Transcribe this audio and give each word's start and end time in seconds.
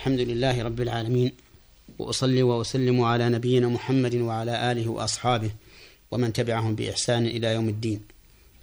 الحمد 0.00 0.20
لله 0.20 0.62
رب 0.62 0.80
العالمين 0.80 1.32
وأصلي 1.98 2.42
وأسلم 2.42 3.00
على 3.00 3.28
نبينا 3.28 3.68
محمد 3.68 4.14
وعلى 4.14 4.72
آله 4.72 4.88
وأصحابه 4.88 5.50
ومن 6.10 6.32
تبعهم 6.32 6.74
بإحسان 6.74 7.26
إلى 7.26 7.46
يوم 7.46 7.68
الدين. 7.68 8.00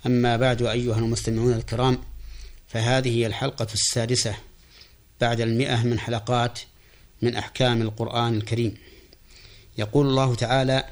أما 0.05 0.37
بعد 0.37 0.61
أيها 0.61 0.97
المستمعون 0.97 1.53
الكرام 1.53 1.97
فهذه 2.67 3.09
هي 3.09 3.27
الحلقة 3.27 3.67
السادسة 3.73 4.35
بعد 5.21 5.41
المئة 5.41 5.83
من 5.83 5.99
حلقات 5.99 6.59
من 7.21 7.35
أحكام 7.35 7.81
القرآن 7.81 8.37
الكريم. 8.37 8.77
يقول 9.77 10.07
الله 10.07 10.35
تعالى 10.35 10.83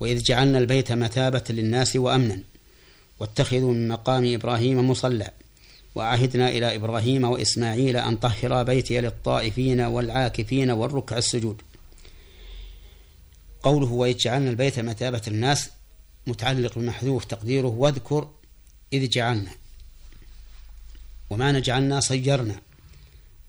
وإذ 0.00 0.22
جعلنا 0.22 0.58
البيت 0.58 0.92
مثابة 0.92 1.44
للناس 1.50 1.96
وأمنا 1.96 2.40
واتخذوا 3.20 3.72
من 3.72 3.88
مقام 3.88 4.34
إبراهيم 4.34 4.90
مصلى 4.90 5.30
وعهدنا 5.94 6.48
إلى 6.48 6.76
إبراهيم 6.76 7.24
وإسماعيل 7.24 7.96
أن 7.96 8.16
طهرا 8.16 8.62
بيتي 8.62 9.00
للطائفين 9.00 9.80
والعاكفين 9.80 10.70
والركع 10.70 11.18
السجود. 11.18 11.62
قوله 13.62 13.92
وإذ 13.92 14.16
جعلنا 14.16 14.50
البيت 14.50 14.80
مثابة 14.80 15.22
الناس 15.28 15.70
متعلق 16.26 16.78
بمحذوف 16.78 17.24
تقديره 17.24 17.68
واذكر 17.68 18.28
إذ 18.92 19.08
جعلنا 19.08 19.50
ومعنى 21.30 21.60
جعلنا 21.60 22.00
صيرنا. 22.00 22.60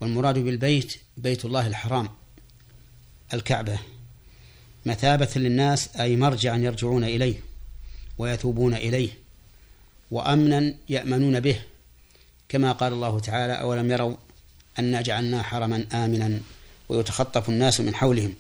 والمراد 0.02 0.40
بالبيت 0.40 0.96
بيت 1.18 1.46
الله 1.46 1.68
الحرام. 1.68 2.10
الكعبة 3.34 3.80
مثابة 4.86 5.30
للناس 5.36 5.96
أي 5.96 6.16
مرجعا 6.16 6.58
يرجعون 6.58 7.04
إليه 7.04 7.40
ويتوبون 8.18 8.74
إليه 8.74 9.10
وأمنا 10.12 10.76
يأمنون 10.90 11.40
به. 11.40 11.62
كما 12.50 12.72
قال 12.72 12.94
الله 12.94 13.20
تعالى 13.20 13.54
أولم 13.54 13.92
يروا 13.92 14.16
أنا 14.80 15.02
جعلنا 15.02 15.44
حرما 15.44 15.88
آمنا 15.94 16.40
ويتخطف 16.90 17.50
الناس 17.50 17.80
من 17.82 17.96
حولهم. 17.96 18.36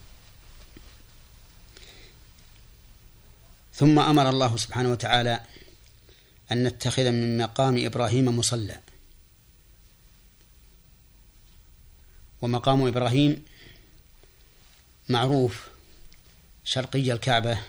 ثم 3.73 3.99
أمر 3.99 4.29
الله 4.29 4.57
سبحانه 4.57 4.91
وتعالى 4.91 5.41
أن 6.51 6.63
نتخذ 6.63 7.11
من 7.11 7.37
مقام 7.37 7.85
إبراهيم 7.85 8.39
مصلى. 8.39 8.79
ومقام 12.41 12.87
إبراهيم 12.87 13.45
معروف 15.09 15.67
شرقي 16.63 17.11
الكعبة 17.11 17.59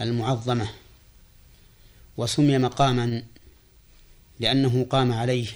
المعظمة 0.00 0.68
وسمي 2.16 2.58
مقاما 2.58 3.22
لأنه 4.40 4.86
قام 4.90 5.12
عليه 5.12 5.46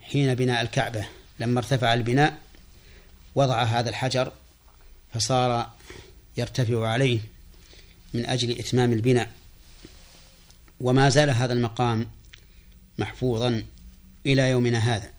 حين 0.00 0.34
بناء 0.34 0.62
الكعبة. 0.62 1.08
لما 1.40 1.58
ارتفع 1.58 1.94
البناء 1.94 2.38
وضع 3.34 3.62
هذا 3.62 3.90
الحجر 3.90 4.32
فصار 5.14 5.70
يرتفع 6.36 6.88
عليه 6.88 7.20
من 8.14 8.26
أجل 8.26 8.58
إتمام 8.58 8.92
البناء. 8.92 9.32
وما 10.80 11.08
زال 11.08 11.30
هذا 11.30 11.52
المقام 11.52 12.10
محفوظا 12.98 13.64
إلى 14.26 14.50
يومنا 14.50 14.78
هذا. 14.78 15.12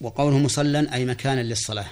وقوله 0.00 0.38
مصلى 0.38 0.92
أي 0.92 1.04
مكانا 1.04 1.40
للصلاة. 1.40 1.90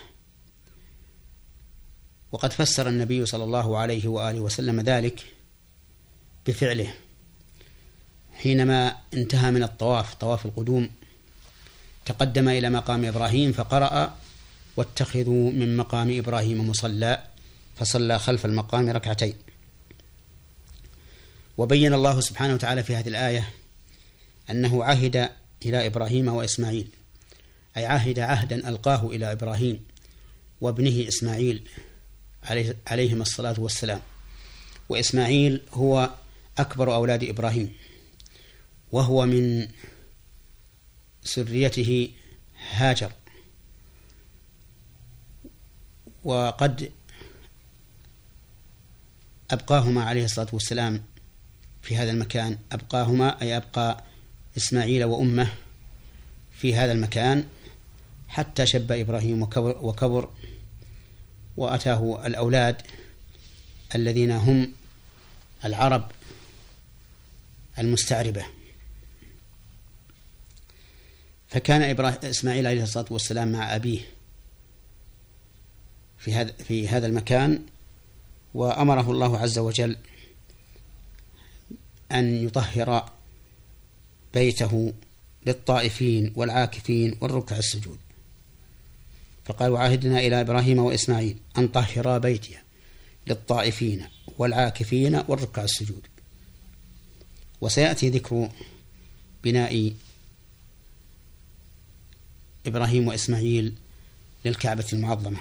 وقد 2.33 2.53
فسر 2.53 2.89
النبي 2.89 3.27
صلى 3.27 3.45
الله 3.45 3.79
عليه 3.79 4.09
وآله 4.09 4.41
وسلم 4.41 4.81
ذلك 4.81 5.27
بفعله. 6.47 6.95
حينما 8.43 8.97
انتهى 9.15 9.51
من 9.51 9.63
الطواف 9.63 10.15
طواف 10.15 10.47
القدوم 10.47 10.91
تقدم 12.05 12.49
إلى 12.49 12.71
مقام 12.71 13.05
إبراهيم 13.05 13.53
فقرأ 13.53 14.17
واتخذوا 14.77 15.51
من 15.53 15.77
مقام 15.77 16.19
إبراهيم 16.19 16.71
مصلى 16.71 17.23
فصلى 17.77 18.19
خلف 18.19 18.47
المقام 18.47 18.91
ركعتين. 18.91 19.35
وبين 21.59 21.95
الله 21.95 22.21
سبحانه 22.21 22.55
وتعالى 22.55 22.83
في 22.83 22.97
هذه 22.97 23.09
الآية 23.09 23.51
أنه 24.51 24.85
عهد 24.85 25.31
إلى 25.67 25.87
إبراهيم 25.87 26.29
وإسماعيل 26.29 26.89
أي 27.77 27.87
عهد 27.87 28.19
عهدا 28.19 28.69
ألقاه 28.69 29.07
إلى 29.07 29.33
إبراهيم 29.33 29.85
وابنه 30.61 31.09
إسماعيل 31.09 31.69
عليه 32.45 32.77
عليهما 32.87 33.23
الصلاة 33.23 33.61
والسلام. 33.61 34.01
وإسماعيل 34.89 35.61
هو 35.73 36.11
أكبر 36.59 36.95
أولاد 36.95 37.25
إبراهيم. 37.25 37.73
وهو 38.93 39.27
من 39.27 39.69
سريته 41.25 42.11
هاجر. 42.71 43.13
وقد 46.25 46.93
أبقاهما 49.51 50.05
عليه 50.05 50.25
الصلاة 50.25 50.49
والسلام 50.53 51.05
في 51.83 51.97
هذا 51.97 52.11
المكان. 52.11 52.59
أبقاهما 52.73 53.43
أي 53.43 53.57
أبقى 53.57 54.05
إسماعيل 54.57 55.05
وأمه 55.05 55.53
في 56.53 56.75
هذا 56.75 56.93
المكان 56.93 57.49
حتى 58.29 58.67
شب 58.67 58.93
إبراهيم 58.93 59.43
وكبر, 59.43 59.79
وكبر 59.83 60.29
وأتاه 61.57 62.27
الأولاد 62.27 62.83
الذين 63.95 64.31
هم 64.31 64.73
العرب 65.65 66.11
المستعربة. 67.79 68.45
فكان 71.53 71.83
إبراهيم 71.83 72.19
إسماعيل 72.25 72.67
عليه 72.67 72.83
الصلاة 72.83 73.07
والسلام 73.11 73.53
مع 73.53 73.77
أبيه 73.77 74.01
في 76.19 76.35
هذا 76.35 76.53
في 76.53 76.89
هذا 76.89 77.07
المكان 77.07 77.63
وأمره 78.55 79.11
الله 79.11 79.39
عز 79.39 79.59
وجل 79.59 79.97
أن 82.13 82.45
يطهر 82.45 83.11
بيته 84.35 84.93
للطائفين 85.47 86.33
والعاكفين 86.37 87.19
والركع 87.21 87.57
السجود. 87.57 87.99
فقال 89.45 89.73
وعهدنا 89.73 90.19
إلى 90.19 90.41
إبراهيم 90.41 90.79
وإسماعيل 90.79 91.37
أن 91.59 91.69
طهرا 91.69 92.19
بيتي 92.19 92.59
للطائفين 93.27 94.07
والعاكفين 94.39 95.23
والركع 95.29 95.65
السجود. 95.65 96.07
وسيأتي 97.61 98.11
ذكر 98.11 98.49
بناء 99.45 99.93
إبراهيم 102.67 103.09
وإسماعيل 103.09 103.75
للكعبة 104.45 104.87
المعظمة. 104.93 105.41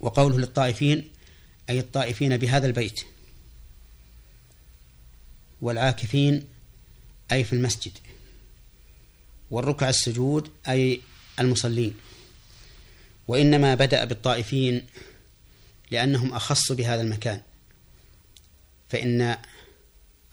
وقوله 0.00 0.38
للطائفين 0.38 1.08
أي 1.70 1.80
الطائفين 1.80 2.36
بهذا 2.36 2.66
البيت. 2.66 3.00
والعاكفين 5.62 6.44
أي 7.32 7.44
في 7.44 7.52
المسجد. 7.52 7.92
والركع 9.50 9.88
السجود 9.88 10.50
أي 10.68 11.00
المصلين. 11.40 11.94
وإنما 13.28 13.74
بدأ 13.74 14.04
بالطائفين 14.04 14.86
لأنهم 15.90 16.32
أخص 16.34 16.72
بهذا 16.72 17.02
المكان. 17.02 17.40
فإن 18.88 19.36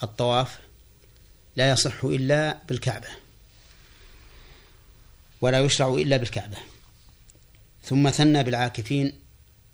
الطواف 0.04 0.60
لا 1.56 1.72
يصح 1.72 2.04
إلا 2.04 2.58
بالكعبة. 2.70 3.27
ولا 5.42 5.60
يشرع 5.60 5.88
إلا 5.94 6.18
بالكعبة. 6.18 6.58
ثم 7.84 8.10
ثنى 8.10 8.44
بالعاكفين 8.44 9.14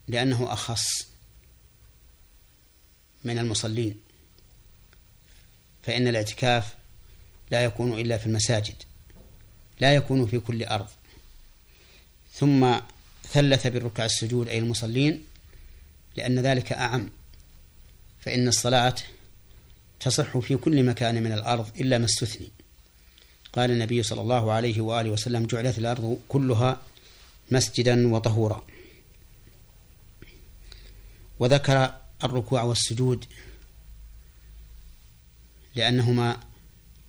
لأنه 0.08 0.54
أخص 0.54 1.08
من 3.24 3.40
المصلين. 3.40 3.96
فإن 5.84 6.08
الاعتكاف 6.08 6.76
لا 7.52 7.64
يكون 7.64 8.00
إلا 8.00 8.18
في 8.18 8.26
المساجد 8.26 8.76
لا 9.80 9.96
يكون 9.96 10.28
في 10.28 10.40
كل 10.40 10.64
أرض. 10.64 10.88
ثم 12.34 12.80
ثلث 13.32 13.68
بالركع 13.68 14.06
السجود 14.06 14.48
أي 14.48 14.58
المصلين 14.58 15.26
لأن 16.16 16.40
ذلك 16.40 16.74
أعم. 16.74 17.10
فإن 18.22 18.48
الصلاة 18.48 18.96
تصح 20.00 20.38
في 20.38 20.56
كل 20.56 20.84
مكان 20.84 21.24
من 21.24 21.32
الأرض 21.32 21.70
إلا 21.80 21.98
ما 21.98 22.06
استثني. 22.06 22.52
قال 23.54 23.72
النبي 23.72 24.04
صلى 24.04 24.22
الله 24.22 24.52
عليه 24.52 24.82
وآله 24.82 25.10
وسلم 25.10 25.46
جعلت 25.46 25.78
الأرض 25.78 26.20
كلها 26.28 26.82
مسجدا 27.52 28.14
وطهورا. 28.14 28.64
وذكر 31.40 31.94
الركوع 32.24 32.64
والسجود 32.64 33.26
لأنهما 35.76 36.38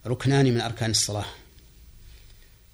ركنان 0.07 0.45
من 0.45 0.61
أركان 0.61 0.91
الصلاة. 0.91 1.25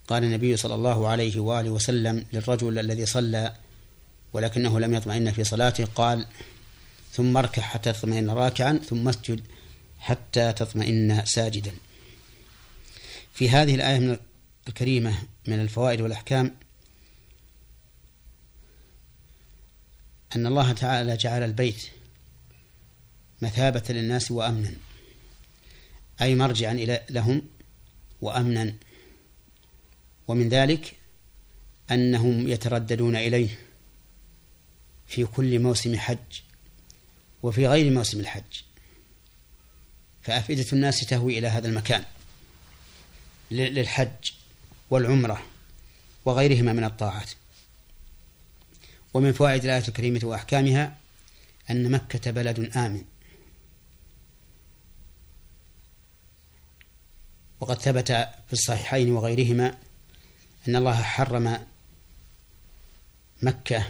قال 0.08 0.24
النبي 0.24 0.58
صلى 0.58 0.76
الله 0.76 1.08
عليه 1.08 1.40
وآله 1.40 1.70
وسلم 1.70 2.26
للرجل 2.34 2.80
الذي 2.80 3.06
صلى 3.06 3.56
ولكنه 4.34 4.80
لم 4.80 4.94
يطمئن 4.94 5.32
في 5.32 5.44
صلاته 5.44 5.86
قال 5.86 6.26
ثم 7.12 7.38
اركع 7.38 7.62
حتى 7.62 7.94
تطمئن 7.94 8.30
راكعا 8.30 8.80
ثم 8.90 9.08
اسجد 9.08 9.42
حتى 10.00 10.54
تطمئن 10.54 11.26
ساجدا. 11.26 11.72
في 13.42 13.50
هذه 13.50 13.76
الآية 13.76 14.00
من 14.00 14.18
الكريمة 14.68 15.24
من 15.48 15.60
الفوائد 15.60 16.02
والأحكام 16.02 16.56
أن 20.36 20.46
الله 20.46 20.72
تعالى 20.72 21.18
جعل 21.18 21.44
البيت 21.44 21.88
مثابة 23.42 23.84
للناس 23.90 24.32
وأمنا 24.32 24.74
أي 26.22 26.36
مرجعا 26.36 26.72
إلى 26.72 27.04
لهم 27.10 27.42
وأمنا. 28.22 28.76
ومن 30.28 30.50
ذلك 30.50 30.94
أنهم 31.92 32.48
يترددون 32.48 33.16
إليه 33.16 33.60
في 35.08 35.26
كل 35.26 35.60
موسم 35.60 35.98
حج 35.98 36.42
وفي 37.44 37.68
غير 37.68 37.92
موسم 37.92 38.20
الحج. 38.20 38.62
فأفئدة 40.22 40.66
الناس 40.74 41.00
تهوي 41.00 41.38
إلى 41.38 41.48
هذا 41.48 41.68
المكان. 41.68 42.06
للحج 43.52 44.32
والعمرة 44.90 45.44
وغيرهما 46.26 46.74
من 46.74 46.84
الطاعات. 46.84 47.32
ومن 49.14 49.32
فوائد 49.32 49.64
الآية 49.64 49.88
الكريمة 49.88 50.22
وأحكامها 50.24 50.98
أن 51.70 51.92
مكة 51.92 52.32
بلد 52.32 52.78
آمن. 52.78 53.04
وقد 57.60 57.82
ثبت 57.82 58.12
في 58.48 58.54
الصحيحين 58.54 59.12
وغيرهما 59.12 59.78
أن 60.68 60.76
الله 60.76 61.02
حرم 61.02 61.68
مكة 63.42 63.88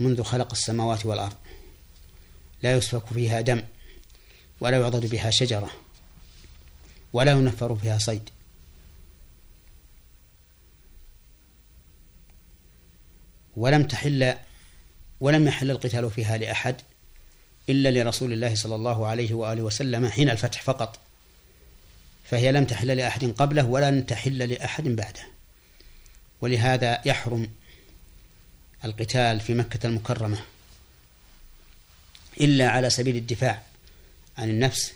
منذ 0.00 0.22
خلق 0.22 0.52
السماوات 0.52 1.06
والأرض. 1.06 1.36
لا 2.62 2.76
يسفك 2.76 3.06
فيها 3.06 3.40
دم 3.40 3.62
ولا 4.60 4.80
يعضد 4.80 5.06
بها 5.06 5.30
شجرة. 5.30 5.81
ولا 7.12 7.32
ينفر 7.32 7.76
فيها 7.76 7.98
صيد. 7.98 8.30
ولم 13.56 13.82
تحل 13.82 14.34
ولم 15.20 15.48
يحل 15.48 15.70
القتال 15.70 16.10
فيها 16.10 16.36
لأحد 16.36 16.76
إلا 17.68 18.02
لرسول 18.02 18.32
الله 18.32 18.54
صلى 18.54 18.74
الله 18.74 19.06
عليه 19.06 19.34
وآله 19.34 19.62
وسلم 19.62 20.08
حين 20.08 20.30
الفتح 20.30 20.62
فقط. 20.62 20.98
فهي 22.24 22.52
لم 22.52 22.64
تحل 22.64 22.96
لأحد 22.96 23.24
قبله 23.24 23.66
ولن 23.66 24.06
تحل 24.06 24.38
لأحد 24.38 24.84
بعده. 24.84 25.22
ولهذا 26.40 27.02
يحرم 27.04 27.50
القتال 28.84 29.40
في 29.40 29.54
مكة 29.54 29.86
المكرمة 29.86 30.38
إلا 32.40 32.68
على 32.68 32.90
سبيل 32.90 33.16
الدفاع 33.16 33.62
عن 34.38 34.50
النفس 34.50 34.92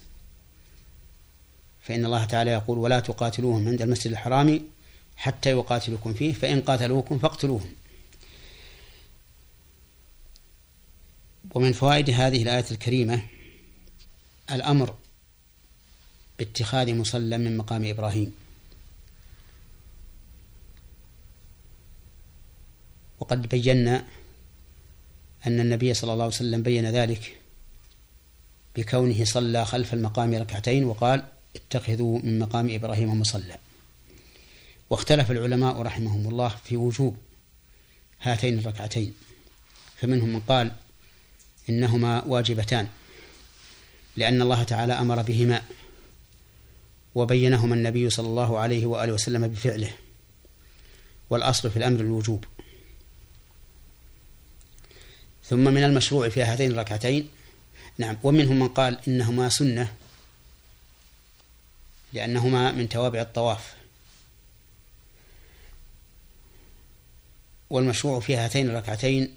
فإن 1.87 2.05
الله 2.05 2.25
تعالى 2.25 2.50
يقول 2.50 2.79
ولا 2.79 3.00
تقاتلوهم 3.00 3.69
عند 3.69 3.83
المسجد 3.83 4.11
الحرام 4.11 4.61
حتى 5.17 5.50
يقاتلوكم 5.50 6.15
فيه 6.15 6.33
فإن 6.33 6.61
قاتلوكم 6.61 7.19
فاقتلوهم. 7.19 7.73
ومن 11.55 11.73
فوائد 11.73 12.11
هذه 12.11 12.43
الآية 12.43 12.65
الكريمة 12.71 13.23
الأمر 14.50 14.94
باتخاذ 16.38 16.94
مصلى 16.94 17.38
من 17.38 17.56
مقام 17.56 17.85
إبراهيم. 17.85 18.35
وقد 23.21 23.49
بينا 23.49 24.05
أن 25.47 25.61
النبي 25.61 25.94
صلى 25.94 26.12
الله 26.12 26.25
عليه 26.25 26.35
وسلم 26.35 26.62
بين 26.62 26.87
ذلك 26.87 27.37
بكونه 28.77 29.25
صلى 29.25 29.65
خلف 29.65 29.94
المقام 29.94 30.35
ركعتين 30.35 30.85
وقال 30.85 31.36
اتخذوا 31.56 32.19
من 32.19 32.38
مقام 32.38 32.75
إبراهيم 32.75 33.20
مصلى. 33.20 33.58
واختلف 34.91 35.31
العلماء 35.31 35.82
رحمهم 35.82 36.29
الله 36.29 36.49
في 36.64 36.76
وجوب 36.76 37.17
هاتين 38.23 38.58
الركعتين. 38.58 39.14
فمنهم 40.00 40.29
من 40.29 40.41
قال 40.41 40.73
إنهما 41.69 42.25
واجبتان 42.25 42.88
لأن 44.17 44.43
الله 44.43 44.62
تعالى 44.62 44.93
أمر 44.93 45.23
بهما 45.23 45.62
وبينهما 47.14 47.75
النبي 47.75 48.11
صلى 48.11 48.26
الله 48.26 48.59
عليه 48.59 48.87
وآله 48.87 49.12
وسلم 49.12 49.49
بفعله 49.49 49.91
والأصل 51.31 51.70
في 51.70 51.76
الأمر 51.76 52.00
الوجوب. 52.00 52.44
ثم 55.44 55.64
من 55.64 55.85
المشروع 55.85 56.29
في 56.29 56.43
هاتين 56.43 56.70
الركعتين 56.70 57.29
نعم 57.99 58.17
ومنهم 58.23 58.59
من 58.59 58.69
قال 58.69 58.99
إنهما 59.09 59.49
سنة 59.49 59.93
لأنهما 62.17 62.73
من 62.73 62.89
توابع 62.89 63.21
الطواف. 63.21 63.75
والمشروع 67.71 68.21
في 68.21 68.37
هاتين 68.37 68.71
الركعتين 68.71 69.37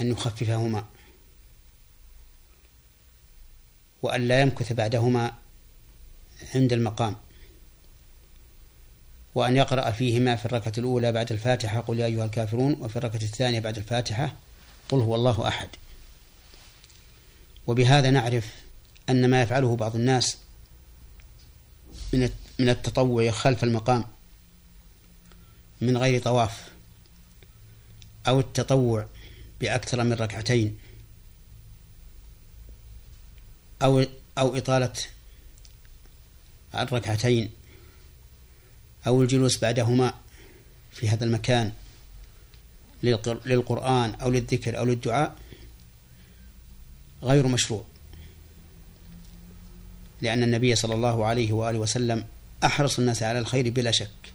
أن 0.00 0.10
يخففهما 0.10 0.84
وأن 4.02 4.28
لا 4.28 4.40
يمكث 4.40 4.72
بعدهما 4.72 5.32
عند 6.54 6.72
المقام 6.72 7.16
وأن 9.34 9.56
يقرأ 9.56 9.90
فيهما 9.90 10.36
في 10.36 10.46
الركعة 10.46 10.72
الأولى 10.78 11.12
بعد 11.12 11.32
الفاتحة. 11.32 11.80
قل 11.80 11.98
يا 11.98 12.06
أيها 12.06 12.24
الكافرون 12.24 12.72
وفي 12.80 12.96
الركعة 12.96 13.22
الثانية 13.22 13.60
بعد 13.60 13.76
الفاتحة 13.78 14.34
قل 14.88 14.98
هو 14.98 15.14
الله 15.14 15.48
أحد. 15.48 15.68
وبهذا 17.66 18.10
نعرف 18.10 18.54
أن 19.08 19.30
ما 19.30 19.42
يفعله 19.42 19.76
بعض 19.76 19.96
الناس 19.96 20.38
من 22.12 22.30
من 22.58 22.68
التطوع 22.68 23.30
خلف 23.30 23.64
المقام 23.64 24.04
من 25.80 25.96
غير 25.96 26.22
طواف 26.22 26.68
أو 28.28 28.40
التطوع 28.40 29.06
بأكثر 29.60 30.04
من 30.04 30.12
ركعتين 30.12 30.78
أو 33.82 34.04
أو 34.38 34.56
إطالة 34.56 34.92
الركعتين 36.74 37.50
أو 39.06 39.22
الجلوس 39.22 39.58
بعدهما 39.58 40.14
في 40.92 41.08
هذا 41.08 41.24
المكان 41.24 41.72
للقرآن 43.02 44.14
أو 44.14 44.30
للذكر 44.30 44.78
أو 44.78 44.84
للدعاء 44.84 45.36
غير 47.22 47.46
مشروع. 47.46 47.84
لأن 50.22 50.42
النبي 50.42 50.74
صلى 50.74 50.94
الله 50.94 51.26
عليه 51.26 51.52
وآله 51.52 51.78
وسلم 51.78 52.24
أحرص 52.64 52.98
الناس 52.98 53.22
على 53.22 53.38
الخير 53.38 53.70
بلا 53.70 53.90
شك. 53.90 54.32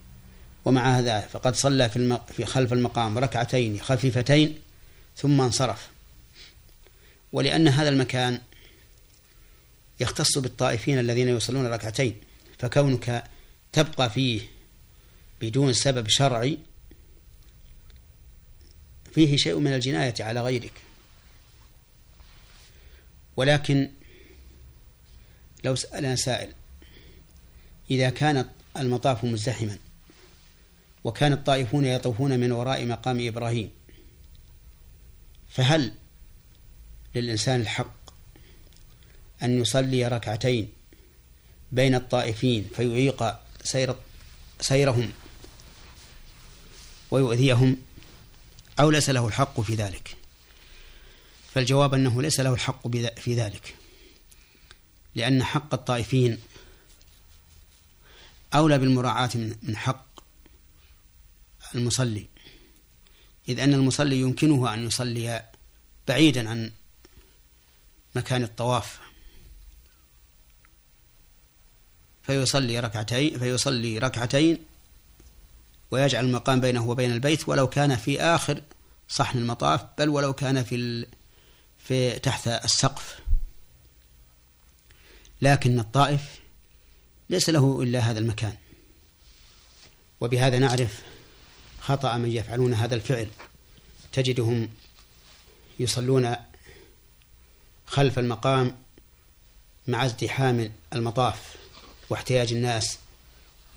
ومع 0.66 1.00
هذا 1.00 1.20
فقد 1.22 1.56
صلى 1.56 1.90
في, 1.90 2.20
في 2.34 2.46
خلف 2.46 2.74
المقام 2.74 3.18
ركعتين 3.18 3.80
خفيفتين 3.80 4.60
ثم 5.18 5.42
انصرف. 5.42 5.88
ولأن 7.32 7.68
هذا 7.68 7.90
المكان 7.90 8.42
يختص 10.00 10.38
بالطائفين 10.38 11.00
الذين 11.00 11.30
يصلون 11.30 11.68
ركعتين 11.68 12.16
فكونك 12.60 13.24
تبقى 13.74 14.10
فيه 14.10 14.42
بدون 15.42 15.74
سبب 15.74 16.08
شرعي 16.08 16.58
فيه 19.14 19.38
شيء 19.38 19.60
من 19.60 19.74
الجناية 19.74 20.14
على 20.20 20.42
غيرك. 20.42 20.74
ولكن 23.38 23.90
لو 25.64 25.76
سألنا 25.76 26.16
سائل 26.16 26.54
إذا 27.92 28.10
كان 28.10 28.50
المطاف 28.78 29.24
مزدحما 29.24 29.78
وكان 31.04 31.34
الطائفون 31.34 31.86
يطوفون 31.86 32.40
من 32.40 32.52
وراء 32.52 32.86
مقام 32.86 33.28
إبراهيم 33.28 33.70
فهل 35.50 35.94
للإنسان 37.16 37.62
الحق 37.62 37.98
أن 39.44 39.62
يصلي 39.62 40.08
ركعتين 40.08 40.70
بين 41.72 41.96
الطائفين 41.96 42.68
فيعيق 42.76 43.40
سير 43.64 43.96
سيرهم 44.62 45.12
ويؤذيهم 47.12 47.78
أو 48.80 48.90
ليس 48.90 49.10
له 49.10 49.28
الحق 49.28 49.62
في 49.62 49.76
ذلك؟ 49.76 50.16
فالجواب 51.54 51.94
أنه 51.94 52.22
ليس 52.22 52.40
له 52.40 52.54
الحق 52.54 52.88
في 53.18 53.36
ذلك. 53.36 53.76
لأن 55.18 55.44
حق 55.44 55.74
الطائفين 55.74 56.40
أولى 58.54 58.78
بالمراعاة 58.78 59.30
من 59.64 59.78
حق 59.78 60.06
المصلي. 61.76 62.28
إذ 63.50 63.60
أن 63.60 63.74
المصلي 63.74 64.20
يمكنه 64.22 64.74
أن 64.74 64.86
يصلي 64.86 65.46
بعيدا 66.08 66.50
عن 66.50 66.72
مكان 68.16 68.44
الطواف. 68.44 69.00
فيصلي 72.24 72.80
ركعتين 72.80 73.40
فيصلي 73.40 73.98
ركعتين 73.98 74.66
ويجعل 75.92 76.26
المقام 76.26 76.60
بينه 76.62 76.90
وبين 76.90 77.12
البيت 77.12 77.50
ولو 77.50 77.68
كان 77.68 77.96
في 77.96 78.22
آخر 78.22 78.62
صحن 79.10 79.38
المطاف 79.38 79.86
بل 79.98 80.10
ولو 80.10 80.34
كان 80.34 80.64
في 80.64 81.06
في 81.78 82.20
تحت 82.20 82.48
السقف. 82.48 83.27
لكن 85.42 85.80
الطائف 85.80 86.40
ليس 87.30 87.50
له 87.50 87.84
إلا 87.84 88.00
هذا 88.00 88.20
المكان. 88.20 88.56
وبهذا 90.22 90.60
نعرف 90.60 91.02
خطأ 91.80 92.18
من 92.18 92.32
يفعلون 92.32 92.74
هذا 92.74 92.96
الفعل. 92.96 93.28
تجدهم 94.14 94.70
يصلون 95.80 96.36
خلف 97.86 98.20
المقام 98.20 98.76
مع 99.88 100.06
ازدحام 100.06 100.72
المطاف 100.94 101.56
واحتياج 102.10 102.54
الناس 102.54 102.98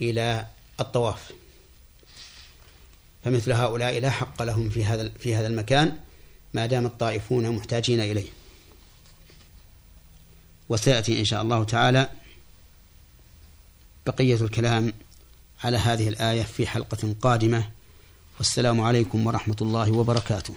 إلى 0.01 0.47
الطواف. 0.81 1.33
فمثل 3.25 3.53
هؤلاء 3.53 3.99
لا 3.99 4.11
حق 4.11 4.43
لهم 4.43 4.71
في 4.71 4.85
هذا 4.85 5.09
في 5.09 5.35
هذا 5.35 5.47
المكان 5.47 5.99
ما 6.55 6.67
دام 6.67 6.87
الطائفون 6.87 7.51
محتاجين 7.51 8.01
إليه. 8.01 8.40
وسيأتي 10.71 11.21
إن 11.21 11.25
شاء 11.25 11.43
الله 11.43 11.65
تعالى 11.65 12.09
بقية 14.07 14.35
الكلام 14.35 14.93
على 15.65 15.77
هذه 15.77 16.09
الآية 16.09 16.43
في 16.43 16.67
حلقة 16.67 17.15
قادمة. 17.21 17.71
والسلام 18.39 18.81
عليكم 18.81 19.27
ورحمة 19.27 19.57
الله 19.63 19.91
وبركاته. 19.91 20.55